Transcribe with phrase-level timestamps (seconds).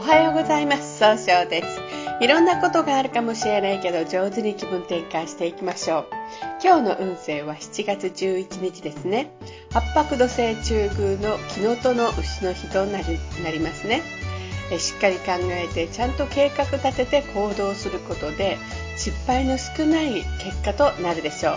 [0.00, 0.98] おはようございます。
[0.98, 1.78] 総称です。
[2.24, 6.06] いろんなことがあるかもしれないけど、上手に気分転換していきましょう。
[6.64, 9.30] 今日の運勢は7月11日ですね。
[9.70, 14.00] 八白土星中宮の木のとの牛の日となりますね。
[14.78, 18.56] しっかり考えてちゃんと計画立てて行動することで
[18.96, 21.56] 失敗の少ない結果となるでしょう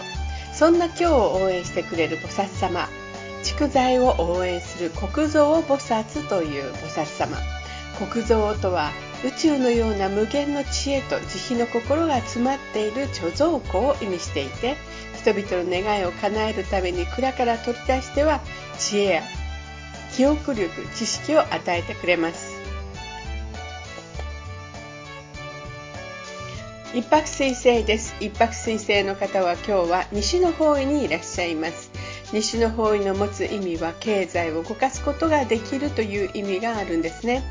[0.51, 2.89] そんな今日を応援してくれる菩薩様
[3.43, 7.37] 蓄財を応援する国蔵菩薩という菩薩様
[7.97, 8.91] 国蔵とは
[9.25, 14.75] 宇宙のような無限の知恵と慈悲の心が詰まっている貯蔵庫を意味していて
[15.21, 18.41] 人々の願いを叶えるために蔵から取り出しては
[18.77, 19.23] 知恵や
[20.15, 22.61] 記憶力知識を与えてくれます。
[26.93, 28.15] 一泊水星です。
[28.19, 31.89] 一泊水星の方は今日は西の方位にいらっしゃいます。
[32.31, 37.41] 西の方位の持つ意味は経済を動かすことができるという意味があるんですね。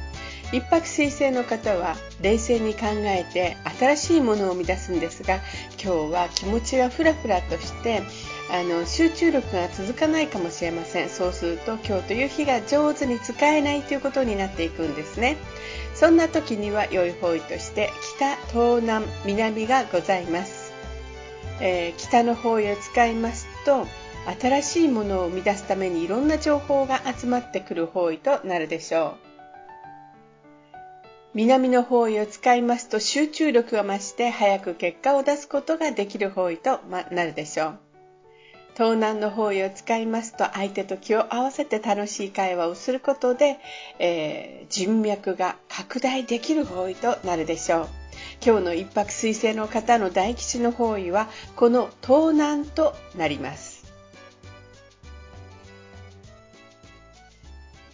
[0.52, 5.40] 一泊水星の方は冷静に考えて新しいものを生み出すんですが
[5.82, 8.02] 今日は気持ちがフラフラとして
[8.50, 11.08] あの集中力が続かないかもしれません。
[11.08, 15.38] そうすると今日という日が上手に使えないということになっていくんですね。
[15.94, 20.72] そんな時には良い方位として北東南南がございます、
[21.60, 23.86] えー、北の方位を使いますと
[24.40, 29.31] 新しいものを生み出すためにいろんな情報が集まってくる方位となるでしょう。
[31.34, 37.78] 南の方位を使いますと集中力が増して早く結果を出すことができる方位となるでしょう。
[38.74, 43.58] 東南の方位を使いますと相手と気を合わせて楽しい会話をすることで、
[43.98, 47.88] えー、人脈が拡大できる方位となるでしょう。
[48.44, 53.71] 今日の一泊水星の方の大吉の方位はこの東南となります。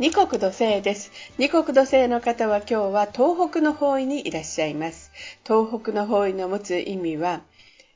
[0.00, 1.10] 二国土星です。
[1.38, 5.10] 二国土星の方は今日は東北の方位にいらっしゃいます。
[5.44, 7.42] 東北の方位の持つ意味は、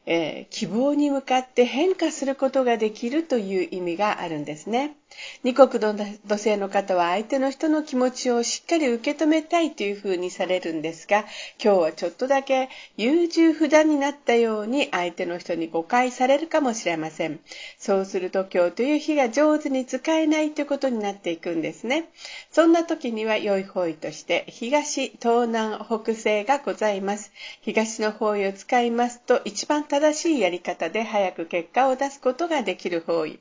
[0.05, 4.97] えー、希望に向かって変化することができるという意味があるんですね。
[5.45, 11.25] 二国の土星の方は相手の人の気持ちをしっかり受け止めたいというふうにされるんですが、
[11.63, 17.41] 今日はちょっとだけ優柔不断になったように相手の人に誤解されるかもしれません。
[17.79, 22.05] そうすると今日という日が上手に使えないということになっていくんですね。
[22.51, 27.33] そんな時には良い方位として東、東南、北西がございます。
[27.61, 33.39] 東の方位を使いますと一番正しいやり方で早く結果を出すことができる方位。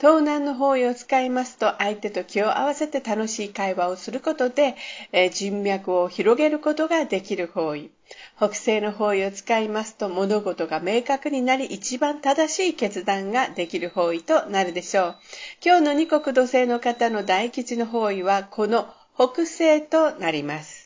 [0.00, 4.74] 東南の方位を使いますと相手と気を合わせて楽しい会話をすることで、
[5.12, 7.90] え、人脈を広げることができる方位。
[8.38, 15.16] 北西の方位を使いますと物事が明確になり一番正しい決断ができる方位となるでしょう。
[15.62, 20.79] 今日の二国土星の方の大吉の方位はこの北西となります。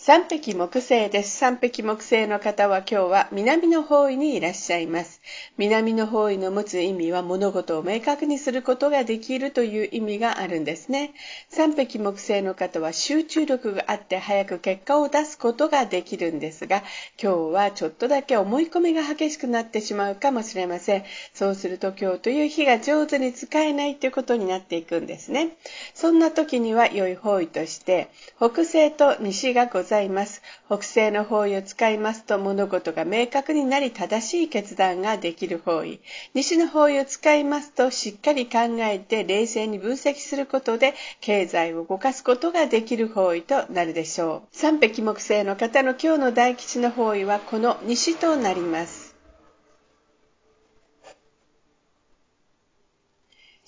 [0.00, 1.36] 三匹木星です。
[1.36, 5.20] 三匹木星の方は今日は南の方位にいらっしゃいます。
[5.56, 11.14] 南の方位の持つ意味は物事を明確にすることができるという意味があるんですね。
[11.48, 16.84] 三匹木星の方は集中力があって早く結果を出すことができるんですが、
[17.20, 21.04] 今日はちょっとだけ思い込みが激しくなってしまうかもしれません。
[21.34, 25.56] そうすると今日という日が上手に使えないということになっていくんですね。
[25.92, 29.97] そんな時には良い方位として、北西と西がございます。
[30.00, 30.42] います。
[30.66, 36.00] 北西の方位を使いますと物事が明確になり正しい決断ができる方位。
[36.34, 44.56] 西の方位を使いますとしっかり考えて冷静に分析することで経済を動かすことができる方位となるでしょう。
[44.56, 49.08] 三匹木星の方の今日の大吉の方位はこの西となります。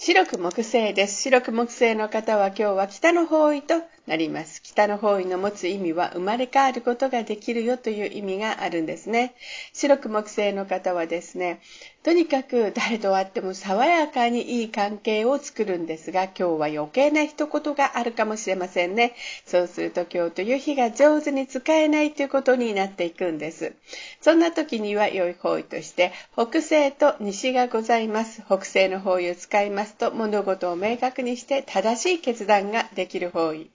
[0.03, 1.21] 白く木星です。
[1.21, 3.75] 白く木星の方は今日は北の方位と
[4.07, 4.61] なります。
[4.63, 9.35] 北の方位の持つ意味は生まれ変わることができるよという意味があるんですね。
[9.73, 11.61] 白く木星の方はですね、
[12.03, 19.15] とにかく誰と会っても爽やかにいい関係を作るんですが、今日は余計な一言があるかもしれませんね。
[19.45, 23.75] そうすると今日という日が上手に使えないということになっていくんです。
[24.23, 28.43] そんな時には良い方位として、北西と西がございます。
[28.47, 33.71] 北西の方位を使いますと物事を明確にして正しい決断ができる方位。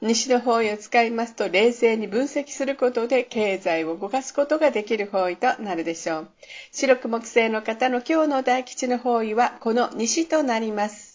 [0.00, 6.28] 西の方位を使いますと冷静に分析することで経済を動かすことができる方位となるでしょう。
[6.72, 11.10] 白く木星の方の今日の大吉の方位はこの西となります。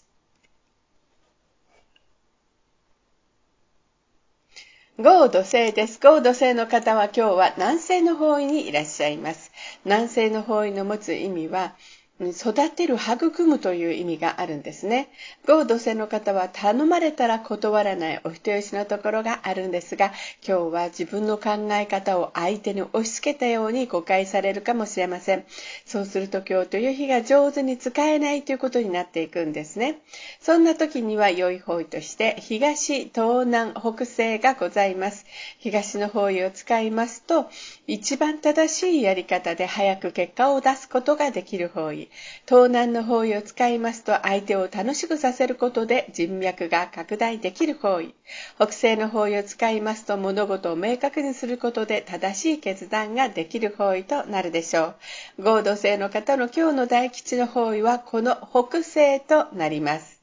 [4.98, 6.00] 豪土星です。
[6.02, 9.52] 豪土星の方は今日は南西の方位にいらっしゃいます。
[9.84, 11.76] 南西の方位の持つ意味は、
[12.18, 15.10] 育てる、育むという意味があるんですね。
[15.46, 20.12] 合土星の方は頼まれたら断らないお人よしのところがあるんですが、
[20.46, 25.44] 今日は自分の考え方を相手に押し付けたように誤解されるかもしれません。
[25.84, 29.98] そうすると今日という日が上手に使えないということになっていくんですね。
[30.40, 35.26] そんな時には良い方位として東、東南、北西がございます。
[35.58, 37.50] 東の方位を使いますと、
[37.86, 42.05] 一番正しいやり方で早く結果を出すことができる方位。
[42.48, 48.14] 東南の方位を使いますと相手を楽しくさせることで人脈が拡大できる方位。
[48.56, 54.94] 北西の方位を使いますと物事を明確にすることで正しい決断ができる方位となるでしょ
[55.38, 55.42] う。
[55.42, 60.15] 合同性の方の今日の大吉の方位はこの北西となります。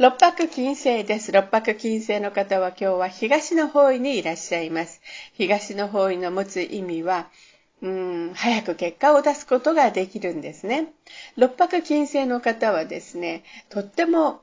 [0.00, 1.30] 六白金星です。
[1.30, 5.02] 六白金星の方は今日は東の方位にいらっしゃいます。
[5.34, 7.28] 東の方位の持つ意味は、
[7.82, 10.94] うん、早く結果を出すことができるんですね。
[11.36, 14.40] 六白金星の方はですね、とっても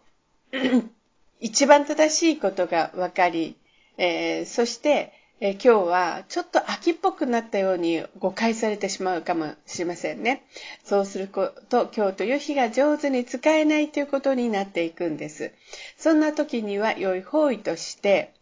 [1.39, 3.57] 一番正しいことが分かり、
[3.97, 10.43] えー、そしてえ今日はちょっと秋っぽくなったように誤解されてしまうかもしれませんね。
[10.83, 15.51] そうすると今日という日が上手に使えないということになっていくんです。
[15.95, 18.33] そんな時には良い方位として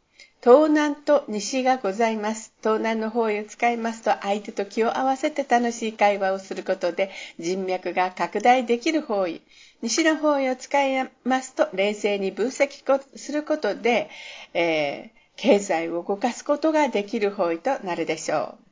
[0.42, 2.54] 東南と西がございます。
[2.62, 9.42] 東南の方位を使いますと相手と気を合わせて楽しい会話をすることで人脈が拡大できる方位。
[9.82, 14.10] 西の方位を使いますと冷静に分析することで、
[14.54, 18.66] えー経済を動かすことができる方位となるでしょう。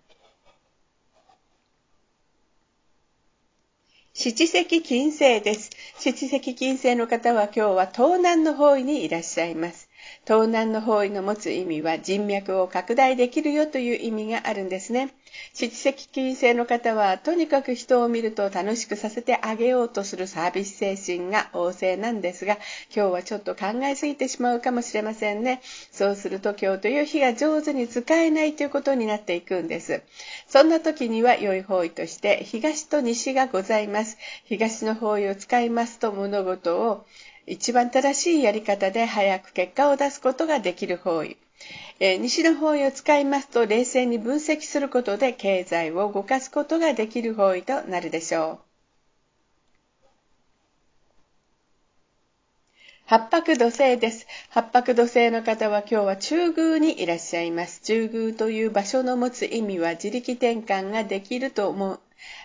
[4.16, 5.72] 七石金星です。
[5.98, 9.90] 七石金星の方は今日は東南の方位にいらっしゃいます。
[10.26, 15.16] 東南の方位の持つ意味は人脈を拡大できるよという意味があるんですね。
[15.54, 22.58] 七石金星の方はとにかく人を見ると楽しくさせてあげようとするサービス精神が旺盛なんですが、
[22.96, 25.62] 今日はちょっと考えすぎてしまうかもしれませんね。
[25.92, 30.02] そうすると今日という日が上手に使えないということになっていくんです。
[30.48, 34.18] そんな時には良い方位として東と西がございます。
[34.46, 37.06] 東の方位を使いますと物事を
[37.46, 41.38] 一番正しいやり方で早く結果を出すことができる方位。
[42.00, 48.60] えー、西の方位を使いますと冷静に分析することで経済を動かすことができる方位となるでしょう。
[53.06, 54.26] 八白土星です。
[54.50, 57.82] 八白土星の方は今日は中宮にいらっしゃいます。
[57.82, 62.00] 中宮という場所の持つ意味は自力転換ができると思う、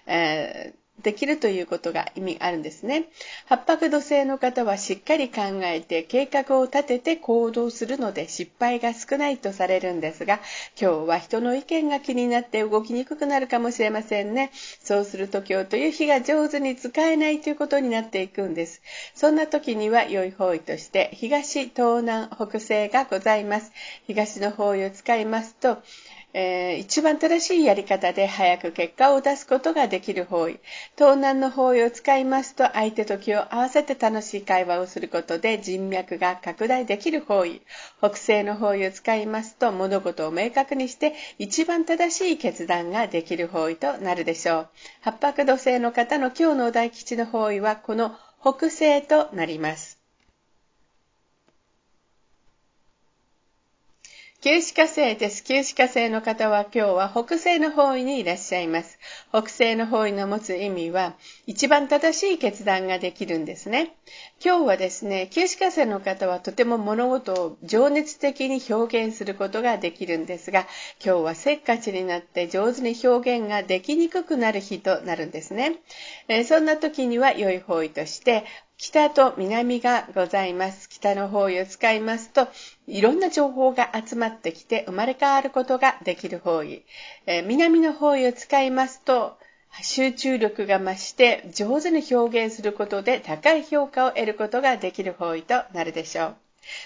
[0.07, 3.05] えーできるということが意味あるんですね。
[3.47, 10.41] 八白土星の方はしっかり考えて計画を立てて行動するので失敗が少ないとされるんですが、
[10.81, 14.51] 今日は人の意見が気になって動きにくくなるかもしれませんね。
[14.83, 18.83] そうすると今日という日が上手に使えないということになっていくんです。
[19.15, 23.73] そんな時には良い方位として東、東南、北西がございます。
[24.07, 25.79] 東の方位を使いますと、
[26.35, 30.61] えー、一番正しいやり方で早く結果を出すことができる方位。
[30.97, 37.63] 東南の方位を使いますと相手と気を合わせて楽しい会話をすることで人脈が拡大できる方位。
[37.99, 44.69] 北西の方位を使いますと物事を明確にして一番正しい決断ができる方位となるでしょう。
[45.01, 49.98] 八白土星の方の今日の大吉の方位はこの北西となります。
[54.41, 55.43] 旧歯科生です。
[55.43, 58.97] 旧歯科生の方は今日は北西の方位にいらっしゃいます。
[59.31, 61.17] 北西の方位の持つ意味は
[61.49, 63.97] 一番正しい決断ができるんですね。
[64.41, 70.69] 今日はですね、旧歯科生の方はとても物事を情熱的に表現することができるんですが、
[71.05, 75.81] 今日はせっかちになって上手に表現ができにくくなる日となるんですね。
[76.29, 78.45] えー、そんな時には良い方位として
[78.79, 80.89] 北と南がございます。
[80.89, 82.47] 北の方位を使いますと、
[82.87, 86.85] いろんな情報が集まってきて生まれ変わることができる方位。
[87.27, 89.37] えー、南の方位を使いますと、
[89.83, 96.37] 集中力が増して上手に表現することで高い評価を得ることができる方位となるでしょう。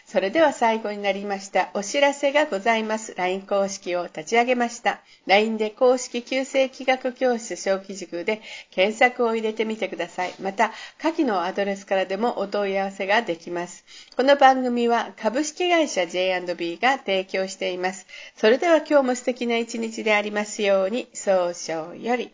[0.07, 1.71] それでは最後になりました。
[1.75, 3.15] お知らせがございます。
[3.17, 5.01] LINE 公式を立ち上げました。
[5.27, 10.35] LINE で公式旧正規学教室小規塾で検索を入れてみてください。
[10.41, 13.85] また、下記のアドレスからでもお問い合わせができます。
[14.17, 18.07] この番組は株式会社 J&B が提供しています。
[18.37, 22.31] それでは今日も素敵な一日でありますように、早々より。